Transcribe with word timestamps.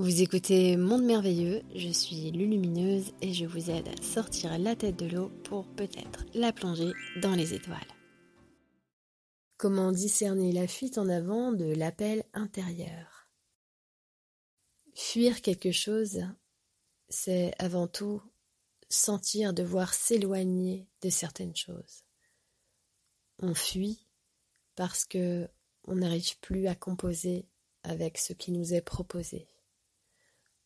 Vous 0.00 0.22
écoutez 0.22 0.78
Monde 0.78 1.04
Merveilleux, 1.04 1.60
je 1.74 1.90
suis 1.90 2.30
Lulumineuse 2.30 3.12
et 3.20 3.34
je 3.34 3.44
vous 3.44 3.68
aide 3.68 3.86
à 3.86 4.02
sortir 4.02 4.58
la 4.58 4.74
tête 4.74 4.96
de 4.96 5.04
l'eau 5.04 5.28
pour 5.44 5.66
peut-être 5.74 6.24
la 6.32 6.54
plonger 6.54 6.92
dans 7.20 7.34
les 7.34 7.52
étoiles. 7.52 7.76
Comment 9.58 9.92
discerner 9.92 10.52
la 10.52 10.66
fuite 10.66 10.96
en 10.96 11.06
avant 11.10 11.52
de 11.52 11.66
l'appel 11.66 12.24
intérieur? 12.32 13.28
Fuir 14.94 15.42
quelque 15.42 15.70
chose, 15.70 16.22
c'est 17.10 17.52
avant 17.58 17.86
tout 17.86 18.22
sentir 18.88 19.52
devoir 19.52 19.92
s'éloigner 19.92 20.88
de 21.02 21.10
certaines 21.10 21.54
choses. 21.54 22.04
On 23.38 23.52
fuit 23.52 24.06
parce 24.76 25.04
que 25.04 25.46
on 25.84 25.96
n'arrive 25.96 26.38
plus 26.40 26.68
à 26.68 26.74
composer 26.74 27.50
avec 27.82 28.16
ce 28.16 28.32
qui 28.32 28.50
nous 28.50 28.72
est 28.72 28.80
proposé. 28.80 29.46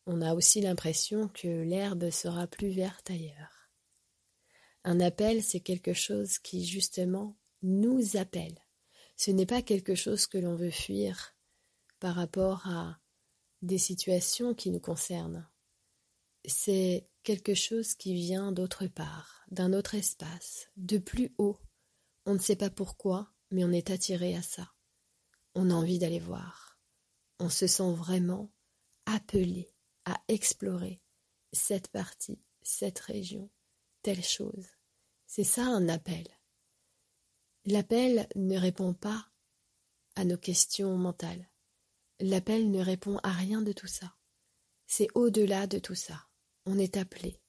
On 0.07 0.21
a 0.21 0.35
aussi 0.35 0.61
l'impression 0.61 1.27
que 1.29 1.47
l'herbe 1.47 2.11
sera 2.11 2.45
plus 2.45 2.69
verte 2.69 3.09
ailleurs. 3.09 3.71
Un 4.83 4.99
appel, 4.99 5.41
c'est 5.41 5.61
quelque 5.61 5.93
chose 5.93 6.37
qui 6.37 6.63
justement 6.63 7.35
nous 7.63 8.15
appelle. 8.15 8.59
Ce 9.17 9.31
n'est 9.31 9.47
pas 9.47 9.63
quelque 9.63 9.95
chose 9.95 10.27
que 10.27 10.37
l'on 10.37 10.55
veut 10.55 10.69
fuir 10.69 11.35
par 11.99 12.15
rapport 12.15 12.67
à 12.67 12.99
des 13.63 13.79
situations 13.79 14.53
qui 14.53 14.69
nous 14.69 14.79
concernent. 14.79 15.49
C'est 16.45 17.09
quelque 17.23 17.55
chose 17.55 17.95
qui 17.95 18.13
vient 18.13 18.51
d'autre 18.51 18.85
part, 18.85 19.43
d'un 19.49 19.73
autre 19.73 19.95
espace, 19.95 20.69
de 20.77 20.99
plus 20.99 21.33
haut. 21.39 21.57
On 22.27 22.35
ne 22.35 22.39
sait 22.39 22.55
pas 22.55 22.69
pourquoi, 22.69 23.33
mais 23.49 23.63
on 23.65 23.71
est 23.71 23.89
attiré 23.89 24.35
à 24.35 24.43
ça. 24.43 24.71
On 25.55 25.71
a 25.71 25.73
envie 25.73 25.97
d'aller 25.97 26.19
voir. 26.19 26.79
On 27.39 27.49
se 27.49 27.65
sent 27.65 27.91
vraiment 27.93 28.51
appelé 29.07 29.74
à 30.05 30.21
explorer 30.27 31.01
cette 31.51 31.87
partie, 31.89 32.39
cette 32.61 32.99
région, 32.99 33.49
telle 34.01 34.23
chose. 34.23 34.67
C'est 35.25 35.43
ça 35.43 35.65
un 35.65 35.89
appel. 35.89 36.27
L'appel 37.65 38.27
ne 38.35 38.57
répond 38.57 38.93
pas 38.93 39.27
à 40.15 40.23
nos 40.23 40.37
questions 40.37 40.97
mentales. 40.97 41.49
L'appel 42.19 42.69
ne 42.71 42.79
répond 42.81 43.17
à 43.23 43.31
rien 43.31 43.61
de 43.61 43.71
tout 43.71 43.87
ça. 43.87 44.15
C'est 44.87 45.07
au-delà 45.15 45.67
de 45.67 45.79
tout 45.79 45.95
ça. 45.95 46.27
On 46.65 46.77
est 46.77 46.97
appelé. 46.97 47.39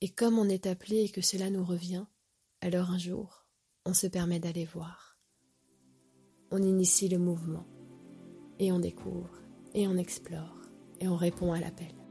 Et 0.00 0.08
comme 0.08 0.38
on 0.38 0.48
est 0.48 0.66
appelé 0.66 1.04
et 1.04 1.08
que 1.10 1.20
cela 1.20 1.50
nous 1.50 1.64
revient, 1.64 2.06
alors 2.60 2.90
un 2.90 2.98
jour, 2.98 3.46
on 3.84 3.94
se 3.94 4.06
permet 4.06 4.40
d'aller 4.40 4.64
voir. 4.64 5.18
On 6.50 6.62
initie 6.62 7.08
le 7.08 7.18
mouvement. 7.18 7.66
Et 8.58 8.72
on 8.72 8.78
découvre. 8.78 9.38
Et 9.74 9.86
on 9.86 9.96
explore 9.96 10.63
et 11.00 11.08
on 11.08 11.16
répond 11.16 11.52
à 11.52 11.60
l'appel. 11.60 12.03